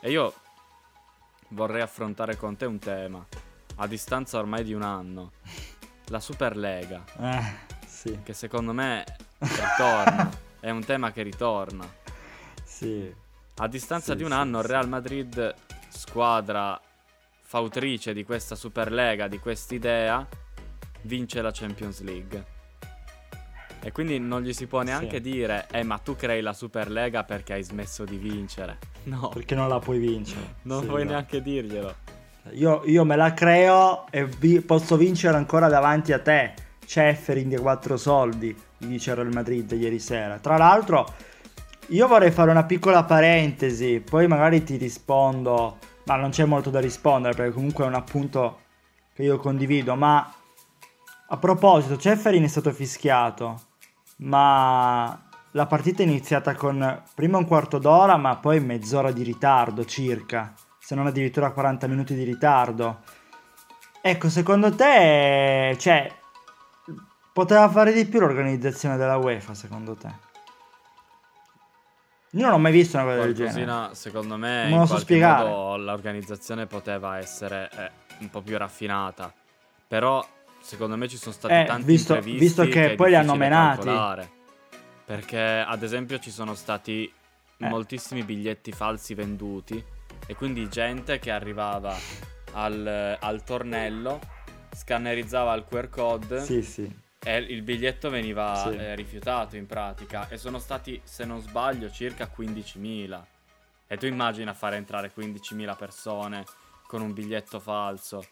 E 0.00 0.10
io 0.10 0.34
vorrei 1.48 1.80
affrontare 1.80 2.36
con 2.36 2.56
te 2.56 2.66
un 2.66 2.78
tema, 2.78 3.24
a 3.76 3.86
distanza 3.86 4.38
ormai 4.38 4.64
di 4.64 4.74
un 4.74 4.82
anno, 4.82 5.32
la 6.06 6.20
Superlega, 6.20 7.04
Eh, 7.18 7.76
sì, 7.86 8.20
che 8.22 8.32
secondo 8.34 8.72
me 8.72 9.04
ritorna, 9.38 10.30
è 10.60 10.70
un 10.70 10.84
tema 10.84 11.10
che 11.12 11.22
ritorna. 11.22 11.86
sì. 12.64 13.12
A 13.60 13.66
distanza 13.66 14.12
Sì, 14.12 14.18
di 14.18 14.22
un 14.22 14.30
sì, 14.30 14.36
anno 14.36 14.60
il. 14.60 14.66
Real 14.66 14.88
Madrid, 14.88 15.54
squadra 15.88 16.80
fautrice 17.40 18.12
di 18.12 18.22
questa 18.22 18.54
Superlega, 18.54 19.26
di 19.26 19.38
quest'idea, 19.40 20.24
vince 21.02 21.42
la 21.42 21.50
Champions 21.50 22.00
League. 22.02 22.56
E 23.80 23.92
quindi 23.92 24.18
non 24.18 24.42
gli 24.42 24.52
si 24.52 24.66
può 24.66 24.82
neanche 24.82 25.16
Sì. 25.22 25.30
dire, 25.30 25.66
eh 25.70 25.82
ma 25.82 25.98
tu 25.98 26.16
crei 26.16 26.40
la 26.42 26.52
Superlega 26.52 27.24
perché 27.24 27.54
hai 27.54 27.62
smesso 27.62 28.04
di 28.04 28.16
vincere. 28.16 28.78
No, 29.08 29.28
Perché 29.32 29.54
non 29.54 29.68
la 29.68 29.78
puoi 29.78 29.98
vincere. 29.98 30.56
non 30.62 30.82
Sì, 30.82 30.86
puoi 30.88 31.04
no. 31.04 31.10
neanche 31.12 31.40
dirglielo. 31.40 31.94
Io, 32.52 32.82
io 32.84 33.04
me 33.04 33.16
la 33.16 33.32
creo 33.32 34.06
e 34.10 34.26
vi- 34.26 34.60
posso 34.60 34.96
vincere 34.96 35.36
ancora 35.36 35.68
davanti 35.68 36.12
a 36.12 36.18
te. 36.20 36.52
Ceferin 36.84 37.48
di 37.48 37.56
quattro 37.56 37.96
soldi, 37.96 38.54
gli 38.78 38.86
dice 38.86 39.14
Real 39.14 39.30
Madrid 39.32 39.70
ieri 39.72 39.98
sera. 39.98 40.38
Tra 40.38 40.56
l'altro, 40.58 41.06
io 41.88 42.06
vorrei 42.06 42.30
fare 42.30 42.50
una 42.50 42.64
piccola 42.64 43.04
parentesi, 43.04 44.00
poi 44.00 44.26
magari 44.26 44.62
ti 44.64 44.76
rispondo, 44.76 45.78
ma 46.04 46.16
non 46.16 46.30
c'è 46.30 46.44
molto 46.46 46.68
da 46.70 46.80
rispondere 46.80 47.34
perché 47.34 47.52
comunque 47.52 47.84
è 47.84 47.86
un 47.88 47.94
appunto 47.94 48.60
che 49.14 49.22
io 49.22 49.38
condivido. 49.38 49.94
Ma 49.96 50.30
a 51.30 51.36
proposito, 51.36 51.96
Ceferin 51.98 52.44
è 52.44 52.48
stato 52.48 52.72
fischiato, 52.72 53.60
ma 54.18 55.20
la 55.52 55.66
partita 55.66 56.02
è 56.02 56.06
iniziata 56.06 56.54
con 56.54 57.02
prima 57.14 57.38
un 57.38 57.46
quarto 57.46 57.78
d'ora, 57.78 58.16
ma 58.16 58.36
poi 58.36 58.60
mezz'ora 58.60 59.10
di 59.10 59.22
ritardo 59.22 59.84
circa, 59.84 60.54
se 60.78 60.94
non 60.94 61.06
addirittura 61.06 61.50
40 61.50 61.86
minuti 61.86 62.14
di 62.14 62.24
ritardo. 62.24 63.00
Ecco, 64.00 64.28
secondo 64.28 64.74
te, 64.74 65.76
cioè, 65.78 66.10
poteva 67.32 67.68
fare 67.68 67.92
di 67.92 68.06
più 68.06 68.20
l'organizzazione 68.20 68.96
della 68.96 69.16
UEFA, 69.16 69.54
secondo 69.54 69.94
te? 69.94 70.26
Io 72.32 72.44
non 72.44 72.52
ho 72.52 72.58
mai 72.58 72.72
visto 72.72 72.98
una 72.98 73.06
cosa 73.06 73.22
del 73.22 73.34
genere. 73.34 73.94
Secondo 73.94 74.36
me, 74.36 74.68
in 74.68 74.78
lo 74.78 74.86
so 74.86 74.98
spiegare. 74.98 75.48
modo 75.48 75.76
l'organizzazione 75.82 76.66
poteva 76.66 77.16
essere 77.16 77.70
eh, 77.72 77.90
un 78.20 78.28
po' 78.28 78.42
più 78.42 78.56
raffinata. 78.58 79.32
Però, 79.86 80.24
secondo 80.60 80.96
me, 80.96 81.08
ci 81.08 81.16
sono 81.16 81.34
stati 81.34 81.54
Eh, 81.54 81.64
tanti 81.64 81.84
visto- 81.84 82.14
imprevisti 82.14 82.44
visto 82.44 82.64
che 82.68 82.92
è 82.92 82.94
poi 82.94 83.10
li 83.10 83.14
hanno 83.16 83.34
menati. 83.34 83.76
calcolare. 83.84 84.30
Perché, 85.04 85.40
ad 85.40 85.82
esempio, 85.82 86.18
ci 86.18 86.30
sono 86.30 86.54
stati 86.54 87.10
Eh. 87.60 87.68
moltissimi 87.68 88.22
biglietti 88.22 88.72
falsi 88.72 89.14
venduti 89.14 89.82
e 90.26 90.34
quindi 90.34 90.68
gente 90.68 91.18
che 91.18 91.30
arrivava 91.30 91.96
al, 92.52 93.16
al 93.18 93.42
tornello, 93.44 94.20
scannerizzava 94.74 95.54
il 95.54 95.64
QR 95.68 95.88
code 95.88 96.40
Sì, 96.42 96.62
sì. 96.62 96.90
e 97.24 97.36
il 97.38 97.62
biglietto 97.62 98.10
veniva 98.10 98.54
Sì. 98.70 98.76
eh, 98.76 98.94
rifiutato 98.94 99.56
in 99.56 99.66
pratica 99.66 100.28
e 100.28 100.36
sono 100.36 100.58
stati, 100.58 101.00
se 101.04 101.24
non 101.24 101.40
sbaglio, 101.40 101.90
circa 101.90 102.28
15.000. 102.28 103.24
E 103.86 103.96
tu 103.96 104.04
immagina 104.06 104.52
fare 104.52 104.76
entrare 104.76 105.10
15.000 105.12 105.74
persone 105.74 106.44
con 106.86 107.00
un 107.00 107.12
biglietto 107.14 107.58
falso. 107.58 108.22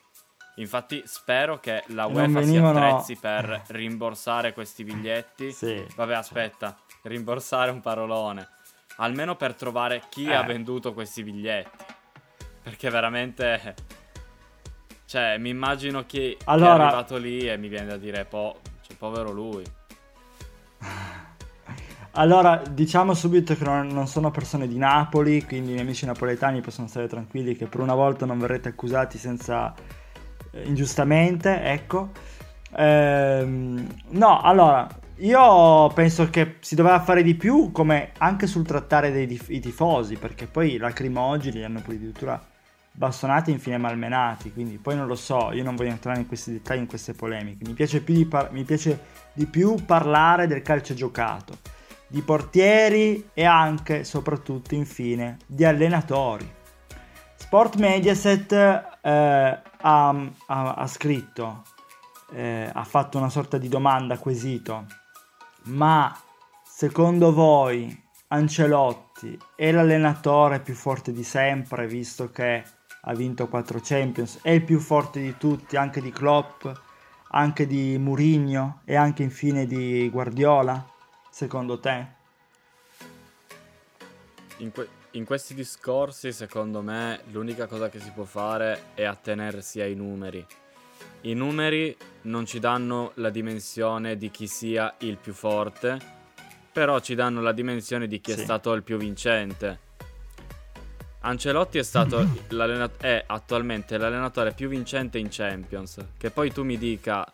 Infatti 0.58 1.02
spero 1.04 1.58
che 1.60 1.82
la 1.88 2.06
UEFA 2.06 2.40
venivano- 2.40 2.78
si 2.78 2.84
attrezzi 3.12 3.16
per 3.16 3.62
rimborsare 3.68 4.52
questi 4.52 4.84
biglietti. 4.84 5.52
Sì. 5.52 5.84
Vabbè, 5.94 6.14
aspetta, 6.14 6.74
rimborsare 7.02 7.70
un 7.70 7.80
parolone. 7.80 8.48
Almeno 8.96 9.36
per 9.36 9.54
trovare 9.54 10.02
chi 10.08 10.24
Eh. 10.24 10.34
ha 10.34 10.42
venduto 10.42 10.94
questi 10.94 11.22
biglietti. 11.22 11.84
Perché 12.62 12.88
veramente... 12.90 13.74
Cioè, 15.04 15.36
mi 15.38 15.50
immagino 15.50 16.04
chi 16.06 16.36
chi 16.36 16.36
Allora- 16.46 16.76
è 16.76 16.80
arrivato 16.86 17.16
lì 17.18 17.46
e 17.48 17.56
mi 17.58 17.68
viene 17.68 17.86
da 17.86 17.96
dire, 17.96 18.24
po- 18.24 18.60
cioè, 18.80 18.96
povero 18.96 19.30
lui. 19.32 19.62
Allora, 22.18 22.56
diciamo 22.66 23.12
subito 23.12 23.54
che 23.54 23.62
non, 23.64 23.88
non 23.88 24.06
sono 24.06 24.30
persone 24.30 24.66
di 24.66 24.78
Napoli, 24.78 25.44
quindi 25.44 25.68
i 25.68 25.72
miei 25.72 25.84
amici 25.84 26.06
napoletani 26.06 26.62
possono 26.62 26.88
stare 26.88 27.08
tranquilli 27.08 27.54
che 27.54 27.66
per 27.66 27.80
una 27.80 27.92
volta 27.94 28.24
non 28.24 28.38
verrete 28.38 28.70
accusati 28.70 29.18
senza 29.18 29.74
ingiustamente, 30.64 31.62
ecco. 31.62 32.10
Ehm, 32.76 33.86
no, 34.10 34.40
allora, 34.40 34.88
io 35.16 35.88
penso 35.94 36.28
che 36.28 36.56
si 36.60 36.74
doveva 36.74 37.00
fare 37.00 37.22
di 37.22 37.34
più, 37.34 37.72
come 37.72 38.12
anche 38.18 38.46
sul 38.46 38.66
trattare 38.66 39.10
dei 39.12 39.26
dif- 39.26 39.50
i 39.50 39.60
tifosi, 39.60 40.16
perché 40.16 40.46
poi 40.46 40.74
i 40.74 40.76
lacrimogeni 40.76 41.58
li 41.58 41.64
hanno 41.64 41.80
poi 41.80 41.96
addirittura 41.96 42.40
bastonati 42.92 43.50
e 43.50 43.54
infine 43.54 43.78
malmenati, 43.78 44.52
quindi 44.52 44.78
poi 44.78 44.96
non 44.96 45.06
lo 45.06 45.14
so, 45.14 45.52
io 45.52 45.62
non 45.62 45.76
voglio 45.76 45.90
entrare 45.90 46.18
in 46.18 46.26
questi 46.26 46.52
dettagli, 46.52 46.80
in 46.80 46.86
queste 46.86 47.12
polemiche. 47.12 47.64
Mi 47.66 47.74
piace 47.74 48.00
più 48.00 48.14
di, 48.14 48.26
par- 48.26 48.50
mi 48.52 48.64
piace 48.64 48.98
di 49.32 49.46
più 49.46 49.74
parlare 49.84 50.46
del 50.46 50.62
calcio 50.62 50.94
giocato, 50.94 51.58
di 52.08 52.22
portieri 52.22 53.30
e 53.34 53.44
anche, 53.44 54.04
soprattutto, 54.04 54.74
infine, 54.74 55.38
di 55.46 55.64
allenatori. 55.64 56.55
Sport 57.36 57.76
Mediaset 57.76 58.52
eh, 58.52 58.82
ha, 59.02 60.08
ha- 60.46 60.74
ha 60.74 60.86
scritto, 60.86 61.62
eh, 62.32 62.68
ha 62.72 62.84
fatto 62.84 63.18
una 63.18 63.30
sorta 63.30 63.56
di 63.56 63.68
domanda 63.68 64.18
quesito, 64.18 64.86
ma 65.64 66.14
secondo 66.64 67.32
voi 67.32 68.04
Ancelotti 68.28 69.38
è 69.54 69.70
l'allenatore 69.70 70.58
più 70.60 70.74
forte 70.74 71.12
di 71.12 71.22
sempre, 71.22 71.86
visto 71.86 72.30
che 72.30 72.64
ha 73.02 73.14
vinto 73.14 73.46
4 73.46 73.80
Champions, 73.80 74.40
è 74.42 74.50
il 74.50 74.64
più 74.64 74.80
forte 74.80 75.20
di 75.20 75.36
tutti, 75.38 75.76
anche 75.76 76.00
di 76.00 76.10
Klopp, 76.10 76.66
anche 77.30 77.66
di 77.68 77.96
Mourinho 77.98 78.80
e 78.84 78.96
anche 78.96 79.22
infine 79.22 79.66
di 79.66 80.08
Guardiola, 80.10 80.84
secondo 81.30 81.78
te? 81.78 82.06
In, 84.58 84.72
que- 84.72 84.88
in 85.16 85.24
questi 85.24 85.54
discorsi, 85.54 86.30
secondo 86.30 86.82
me, 86.82 87.20
l'unica 87.30 87.66
cosa 87.66 87.88
che 87.88 87.98
si 88.00 88.10
può 88.10 88.24
fare 88.24 88.90
è 88.94 89.04
attenersi 89.04 89.80
ai 89.80 89.94
numeri. 89.94 90.44
I 91.22 91.32
numeri 91.34 91.96
non 92.22 92.44
ci 92.44 92.58
danno 92.58 93.12
la 93.14 93.30
dimensione 93.30 94.16
di 94.18 94.30
chi 94.30 94.46
sia 94.46 94.94
il 94.98 95.16
più 95.16 95.32
forte, 95.32 95.98
però 96.70 97.00
ci 97.00 97.14
danno 97.14 97.40
la 97.40 97.52
dimensione 97.52 98.06
di 98.06 98.20
chi 98.20 98.32
è 98.32 98.36
Sì. 98.36 98.42
stato 98.42 98.72
il 98.74 98.82
più 98.82 98.98
vincente. 98.98 99.80
Ancelotti 101.20 101.78
è 101.78 101.82
stato 101.82 102.18
è 103.00 103.24
attualmente 103.26 103.96
l'allenatore 103.96 104.52
più 104.52 104.68
vincente 104.68 105.18
in 105.18 105.28
Champions. 105.30 105.96
Che 106.18 106.30
poi 106.30 106.52
tu 106.52 106.62
mi 106.62 106.76
dica 106.76 107.26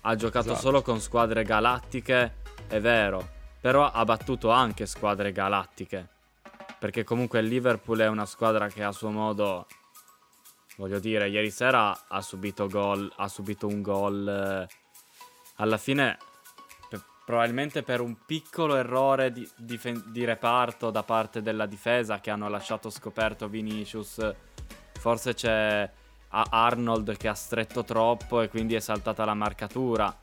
ha 0.00 0.14
giocato 0.14 0.52
Esatto. 0.52 0.60
solo 0.60 0.82
con 0.82 1.00
squadre 1.00 1.44
galattiche, 1.44 2.32
è 2.66 2.80
vero, 2.80 3.28
però 3.60 3.90
ha 3.90 4.04
battuto 4.04 4.50
anche 4.50 4.86
squadre 4.86 5.32
galattiche. 5.32 6.08
Perché 6.86 7.02
comunque 7.02 7.40
il 7.40 7.46
Liverpool 7.46 7.98
è 7.98 8.06
una 8.06 8.26
squadra 8.26 8.68
che 8.68 8.84
a 8.84 8.92
suo 8.92 9.10
modo, 9.10 9.66
voglio 10.76 11.00
dire, 11.00 11.28
ieri 11.28 11.50
sera 11.50 12.06
ha 12.06 12.22
subito 12.22 12.68
gol, 12.68 13.12
ha 13.16 13.26
subito 13.26 13.66
un 13.66 13.82
gol 13.82 14.28
eh, 14.28 14.68
alla 15.56 15.78
fine 15.78 16.16
pe- 16.88 17.00
probabilmente 17.24 17.82
per 17.82 18.00
un 18.00 18.18
piccolo 18.24 18.76
errore 18.76 19.32
di, 19.32 19.44
difen- 19.56 20.04
di 20.12 20.24
reparto 20.24 20.92
da 20.92 21.02
parte 21.02 21.42
della 21.42 21.66
difesa 21.66 22.20
che 22.20 22.30
hanno 22.30 22.48
lasciato 22.48 22.88
scoperto 22.88 23.48
Vinicius. 23.48 24.20
Forse 24.92 25.34
c'è 25.34 25.90
Arnold 26.28 27.16
che 27.16 27.26
ha 27.26 27.34
stretto 27.34 27.82
troppo 27.82 28.42
e 28.42 28.48
quindi 28.48 28.76
è 28.76 28.80
saltata 28.80 29.24
la 29.24 29.34
marcatura. 29.34 30.16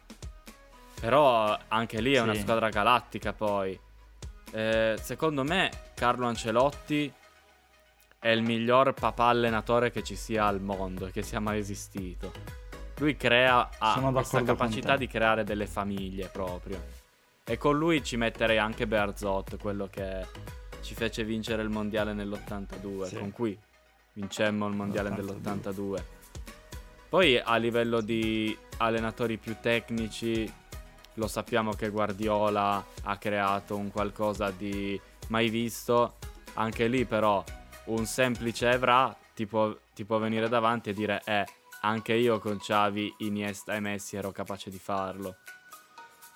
Però 1.02 1.60
anche 1.68 2.00
lì 2.00 2.14
è 2.14 2.22
una 2.22 2.36
Sì. 2.36 2.40
squadra 2.40 2.70
galattica 2.70 3.34
poi. 3.34 3.78
Eh, 4.56 4.96
secondo 5.02 5.44
me 5.44 5.72
Carlo 5.96 6.28
Ancelotti 6.28 7.12
è 8.20 8.30
il 8.30 8.44
miglior 8.44 8.94
papà 8.94 9.26
allenatore 9.26 9.90
che 9.90 10.04
ci 10.04 10.16
sia 10.16 10.46
al 10.46 10.62
mondo 10.62 11.08
e 11.08 11.12
che 11.12 11.24
sia 11.24 11.40
mai 11.40 11.58
esistito. 11.58 12.32
Lui 13.00 13.18
crea, 13.18 13.68
ha 13.80 14.00
questa 14.12 14.44
capacità 14.44 14.96
di 14.96 15.08
creare 15.08 15.44
delle 15.44 15.66
famiglie 15.66 16.28
proprio. 16.28 16.80
E 17.44 17.58
con 17.58 17.76
lui 17.78 18.04
ci 18.04 18.16
metterei 18.16 18.60
anche 18.60 18.86
Berzot, 18.86 19.58
quello 19.58 19.88
che 19.92 20.26
ci 20.82 20.94
fece 20.94 21.24
vincere 21.24 21.64
il 21.64 21.70
mondiale 21.70 22.14
nell'82, 22.14 23.06
Sì. 23.08 23.18
con 23.18 23.32
cui 23.32 23.58
vincemmo 24.14 24.68
il 24.68 24.76
mondiale 24.76 25.10
L'82. 25.10 25.40
dell'82. 25.42 26.04
Poi 27.10 27.38
a 27.40 27.56
livello 27.58 28.02
di 28.02 28.56
allenatori 28.78 29.38
più 29.38 29.58
tecnici, 29.60 30.52
lo 31.16 31.28
sappiamo 31.28 31.74
che 31.74 31.90
Guardiola 31.90 32.84
ha 33.04 33.18
creato 33.18 33.76
un 33.76 33.92
qualcosa 33.92 34.52
di 34.52 35.00
mai 35.28 35.50
visto. 35.50 36.18
Anche 36.56 36.88
lì 36.88 37.06
però 37.06 37.44
un 37.86 38.06
semplice 38.06 38.70
Evra 38.70 39.16
ti 39.34 39.46
può, 39.46 39.76
ti 39.94 40.06
può 40.06 40.18
venire 40.18 40.48
davanti 40.48 40.92
e 40.92 40.94
dire 40.94 41.22
eh, 41.26 41.46
anche 41.82 42.14
io 42.14 42.40
con 42.40 42.58
Xavi, 42.58 43.16
Iniesta 43.20 43.74
e 43.74 43.80
Messi 43.80 44.16
ero 44.16 44.32
capace 44.32 44.70
di 44.70 44.80
farlo. 44.80 45.38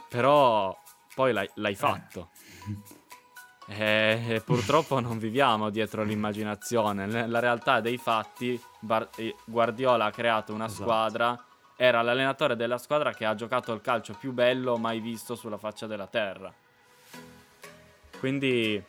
Però 0.09 0.77
poi 1.13 1.33
l'hai, 1.33 1.49
l'hai 1.55 1.73
eh. 1.73 1.75
fatto. 1.75 2.29
E, 3.69 4.23
e, 4.29 4.39
purtroppo 4.39 5.01
non 5.01 5.17
viviamo 5.19 5.69
dietro 5.69 6.03
l'immaginazione. 6.03 7.05
Nella 7.05 7.39
realtà 7.39 7.81
dei 7.81 7.97
fatti, 7.97 8.57
Bar- 8.79 9.09
Guardiola 9.43 10.05
ha 10.05 10.09
creato 10.09 10.53
una 10.53 10.67
esatto. 10.67 10.83
squadra. 10.83 11.46
Era 11.79 12.01
l'allenatore 12.01 12.55
della 12.55 12.79
squadra 12.79 13.13
che 13.13 13.23
ha 13.23 13.35
giocato 13.35 13.71
il 13.71 13.81
calcio 13.81 14.15
più 14.19 14.33
bello 14.33 14.77
mai 14.77 14.99
visto 14.99 15.35
sulla 15.35 15.59
faccia 15.59 15.85
della 15.85 16.07
terra. 16.07 16.51
Quindi 18.17 18.83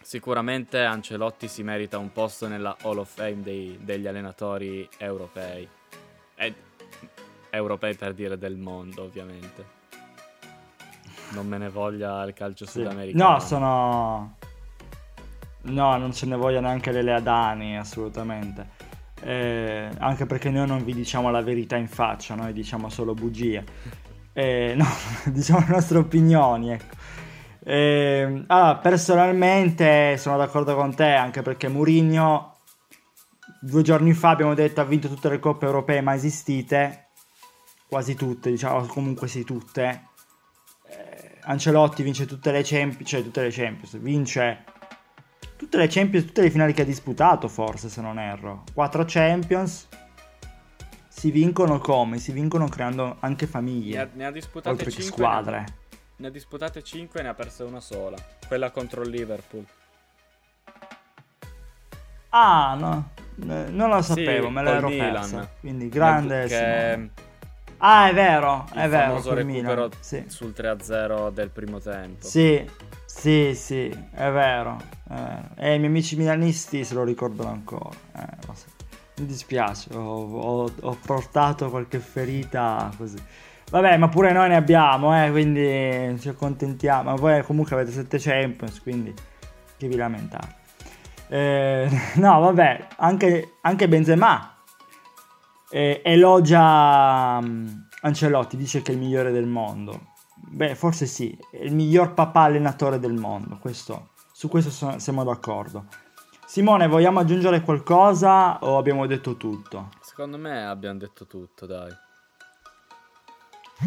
sicuramente 0.00 0.84
Ancelotti 0.84 1.48
si 1.48 1.64
merita 1.64 1.98
un 1.98 2.12
posto 2.12 2.46
nella 2.46 2.76
Hall 2.82 2.98
of 2.98 3.12
Fame 3.12 3.42
dei, 3.42 3.76
degli 3.80 4.06
allenatori 4.06 4.88
europei. 4.98 5.68
E, 6.36 6.54
europei 7.50 7.96
per 7.96 8.14
dire 8.14 8.38
del 8.38 8.54
mondo, 8.56 9.02
ovviamente. 9.02 9.74
Non 11.30 11.48
me 11.48 11.58
ne 11.58 11.68
voglia 11.68 12.22
il 12.22 12.34
calcio 12.34 12.66
sì. 12.66 12.78
sudamericano. 12.78 13.32
No, 13.32 13.40
sono... 13.40 14.36
No, 15.62 15.96
non 15.96 16.12
ce 16.12 16.26
ne 16.26 16.36
voglia 16.36 16.60
neanche 16.60 16.92
le 16.92 17.02
Leadani, 17.02 17.76
assolutamente. 17.76 18.75
Eh, 19.22 19.88
anche 19.98 20.26
perché 20.26 20.50
noi 20.50 20.66
non 20.66 20.84
vi 20.84 20.92
diciamo 20.92 21.30
la 21.30 21.42
verità 21.42 21.76
in 21.76 21.88
faccia, 21.88 22.34
noi 22.34 22.52
diciamo 22.52 22.88
solo 22.88 23.14
bugie. 23.14 23.64
Eh, 24.32 24.74
no, 24.76 24.86
diciamo 25.32 25.60
le 25.60 25.68
nostre 25.68 25.98
opinioni, 25.98 26.72
ecco. 26.72 26.94
Eh, 27.64 28.44
allora, 28.46 28.76
personalmente 28.76 30.16
sono 30.18 30.36
d'accordo 30.36 30.74
con 30.76 30.94
te, 30.94 31.12
anche 31.12 31.42
perché 31.42 31.68
Mourinho 31.68 32.54
due 33.60 33.82
giorni 33.82 34.12
fa 34.12 34.30
abbiamo 34.30 34.54
detto 34.54 34.80
ha 34.80 34.84
vinto 34.84 35.08
tutte 35.08 35.28
le 35.28 35.40
coppe 35.40 35.66
europee 35.66 36.00
mai 36.00 36.16
esistite, 36.16 37.08
quasi 37.88 38.14
tutte, 38.14 38.50
diciamo 38.50 38.86
comunque 38.86 39.26
sì 39.28 39.44
tutte. 39.44 40.08
Ancelotti 41.48 42.02
vince 42.02 42.26
tutte 42.26 42.50
le 42.50 42.62
Champions, 42.64 43.08
cioè 43.08 43.22
tutte 43.22 43.42
le 43.42 43.50
Champions, 43.50 43.98
vince 43.98 44.64
tutte 45.56 45.76
le 45.76 45.86
Champions, 45.88 46.26
tutte 46.26 46.42
le 46.42 46.50
finali 46.50 46.72
che 46.72 46.82
ha 46.82 46.84
disputato 46.84 47.48
forse 47.48 47.88
se 47.88 48.00
non 48.00 48.18
erro. 48.18 48.64
4 48.74 49.04
Champions 49.06 49.88
si 51.08 51.30
vincono 51.30 51.78
come? 51.78 52.18
Si 52.18 52.32
vincono 52.32 52.68
creando 52.68 53.16
anche 53.20 53.46
famiglie. 53.46 53.96
Ne 53.96 54.02
ha, 54.02 54.08
ne 54.12 54.26
ha 54.26 54.30
disputate 54.30 54.68
oltre 54.68 54.90
5, 54.90 55.04
che 55.04 55.10
squadre. 55.10 55.58
Ne, 55.58 55.66
ne 56.16 56.26
ha 56.26 56.30
disputate 56.30 56.82
5 56.82 57.20
e 57.20 57.22
ne 57.22 57.28
ha 57.28 57.34
perse 57.34 57.62
una 57.62 57.80
sola, 57.80 58.16
quella 58.46 58.70
contro 58.70 59.02
il 59.02 59.10
Liverpool. 59.10 59.64
Ah, 62.30 62.76
no, 62.78 63.10
non 63.36 63.88
lo 63.88 64.02
sapevo, 64.02 64.48
sì, 64.48 64.52
me 64.52 64.62
l'ero 64.62 64.88
persa. 64.88 65.50
Quindi 65.60 65.88
grande. 65.88 66.46
Che 66.46 67.24
Ah, 67.78 68.08
è 68.08 68.14
vero, 68.14 68.66
è 68.72 68.84
il 68.84 68.90
vero. 68.90 69.06
famoso 69.08 69.34
recupero 69.34 69.90
sì. 70.00 70.24
sul 70.28 70.54
3-0 70.56 71.30
del 71.30 71.50
primo 71.50 71.78
tempo. 71.78 72.26
Sì, 72.26 72.64
sì, 73.04 73.54
sì, 73.54 73.88
è 73.88 74.30
vero. 74.30 74.78
Eh, 75.08 75.74
i 75.74 75.78
miei 75.78 75.86
amici 75.86 76.16
milanisti 76.16 76.84
se 76.84 76.94
lo 76.94 77.04
ricordano 77.04 77.50
ancora. 77.50 77.90
Eh, 78.16 78.54
so. 78.54 78.66
Mi 79.18 79.26
dispiace, 79.26 79.94
ho, 79.94 80.00
ho, 80.00 80.70
ho, 80.80 80.98
portato 81.04 81.70
qualche 81.70 81.98
ferita 81.98 82.90
così. 82.96 83.16
Vabbè, 83.70 83.96
ma 83.96 84.08
pure 84.08 84.32
noi 84.32 84.48
ne 84.48 84.56
abbiamo, 84.56 85.24
eh, 85.24 85.30
quindi 85.30 86.20
ci 86.20 86.28
accontentiamo. 86.28 87.10
Ma 87.10 87.16
voi 87.16 87.42
comunque 87.42 87.74
avete 87.74 87.92
7 87.92 88.18
Champions, 88.18 88.80
quindi 88.82 89.14
che 89.76 89.88
vi 89.88 89.96
lamentate. 89.96 90.54
Eh, 91.28 91.88
no, 92.16 92.40
vabbè, 92.40 92.88
anche, 92.96 93.54
anche 93.62 93.88
Benzema 93.88 94.56
eh, 95.70 96.00
elogia 96.04 97.38
um, 97.40 97.86
Ancelotti, 98.02 98.56
dice 98.56 98.82
che 98.82 98.92
è 98.92 98.94
il 98.94 99.00
migliore 99.00 99.32
del 99.32 99.46
mondo. 99.46 100.14
Beh, 100.34 100.74
forse 100.74 101.06
sì, 101.06 101.36
è 101.50 101.64
il 101.64 101.74
miglior 101.74 102.14
papà 102.14 102.42
allenatore 102.42 103.00
del 103.00 103.14
mondo, 103.14 103.58
questo, 103.58 104.10
su 104.36 104.48
questo 104.48 104.68
sono, 104.68 104.98
siamo 104.98 105.24
d'accordo. 105.24 105.86
Simone, 106.44 106.88
vogliamo 106.88 107.20
aggiungere 107.20 107.62
qualcosa 107.62 108.58
o 108.58 108.76
abbiamo 108.76 109.06
detto 109.06 109.38
tutto? 109.38 109.88
Secondo 110.02 110.36
me 110.36 110.62
abbiamo 110.66 110.98
detto 110.98 111.26
tutto, 111.26 111.64
dai. 111.64 111.90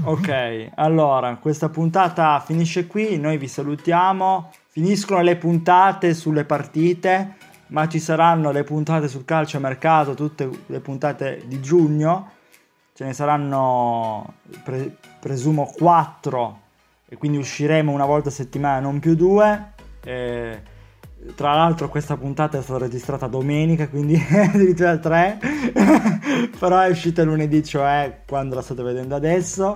Ok, 0.06 0.72
allora 0.74 1.36
questa 1.36 1.70
puntata 1.70 2.40
finisce 2.40 2.88
qui, 2.88 3.20
noi 3.20 3.38
vi 3.38 3.48
salutiamo, 3.48 4.52
finiscono 4.66 5.22
le 5.22 5.36
puntate 5.36 6.16
sulle 6.16 6.46
partite 6.46 7.36
ma 7.68 7.88
ci 7.88 8.00
saranno 8.00 8.50
le 8.50 8.64
puntate 8.64 9.08
sul 9.08 9.26
calcio 9.26 9.60
mercato, 9.60 10.16
tutte 10.16 10.50
le 10.66 10.80
puntate 10.80 11.44
di 11.46 11.62
giugno, 11.62 12.32
ce 12.96 13.06
ne 13.06 13.14
saranno 13.14 14.34
pre- 14.64 14.98
presumo 15.20 15.72
4 15.78 16.62
e 17.08 17.18
quindi 17.18 17.38
usciremo 17.38 17.92
una 17.92 18.06
volta 18.06 18.30
a 18.30 18.32
settimana, 18.32 18.80
non 18.80 18.98
più 18.98 19.14
due. 19.14 19.78
E, 20.04 20.62
tra 21.36 21.54
l'altro 21.54 21.90
questa 21.90 22.16
puntata 22.16 22.58
è 22.58 22.62
stata 22.62 22.80
registrata 22.80 23.28
domenica, 23.28 23.90
quindi 23.90 24.16
addirittura 24.32 24.98
3, 24.98 25.40
però 26.58 26.80
è 26.80 26.90
uscita 26.90 27.24
lunedì, 27.24 27.64
cioè 27.64 28.22
quando 28.28 28.56
la 28.56 28.62
state 28.62 28.84
vedendo 28.84 29.16
adesso. 29.16 29.76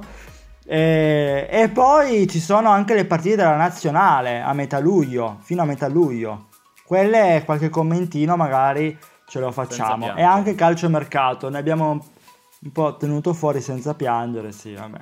E, 0.65 1.47
e 1.49 1.69
poi 1.69 2.27
ci 2.27 2.39
sono 2.39 2.69
anche 2.69 2.93
le 2.93 3.05
partite 3.05 3.35
della 3.37 3.57
nazionale 3.57 4.41
a 4.41 4.53
metà 4.53 4.79
luglio, 4.79 5.39
fino 5.41 5.61
a 5.61 5.65
metà 5.65 5.87
luglio 5.87 6.47
quelle 6.93 7.41
qualche 7.45 7.69
commentino 7.69 8.35
magari 8.35 8.95
ce 9.25 9.39
lo 9.39 9.51
facciamo. 9.51 10.15
E 10.15 10.21
anche 10.21 10.53
calciomercato, 10.53 11.49
ne 11.49 11.57
abbiamo 11.57 12.05
un 12.63 12.71
po' 12.71 12.95
tenuto 12.95 13.33
fuori 13.33 13.59
senza 13.59 13.93
piangere, 13.93 14.53
sì, 14.53 14.73
vabbè. 14.73 14.99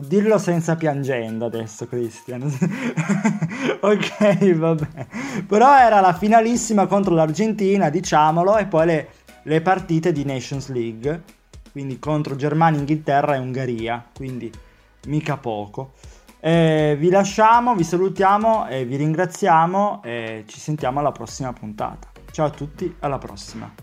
Dillo 0.00 0.36
senza 0.38 0.74
piangendo 0.74 1.44
adesso, 1.44 1.86
Cristian. 1.86 2.42
ok, 3.80 4.54
vabbè. 4.54 5.06
Però 5.46 5.78
era 5.78 6.00
la 6.00 6.12
finalissima 6.12 6.86
contro 6.86 7.14
l'Argentina, 7.14 7.88
diciamolo, 7.88 8.56
e 8.56 8.66
poi 8.66 8.86
le, 8.86 9.08
le 9.42 9.60
partite 9.60 10.10
di 10.10 10.24
Nations 10.24 10.68
League, 10.70 11.22
quindi 11.70 12.00
contro 12.00 12.34
Germania, 12.34 12.80
Inghilterra 12.80 13.36
e 13.36 13.38
Ungheria, 13.38 14.04
quindi 14.12 14.50
mica 15.06 15.36
poco. 15.36 15.92
Eh, 16.40 16.96
vi 16.98 17.10
lasciamo, 17.10 17.76
vi 17.76 17.84
salutiamo 17.84 18.66
e 18.66 18.84
vi 18.84 18.96
ringraziamo 18.96 20.02
e 20.02 20.44
ci 20.46 20.58
sentiamo 20.58 20.98
alla 20.98 21.12
prossima 21.12 21.52
puntata. 21.52 22.08
Ciao 22.32 22.46
a 22.46 22.50
tutti, 22.50 22.92
alla 22.98 23.18
prossima. 23.18 23.70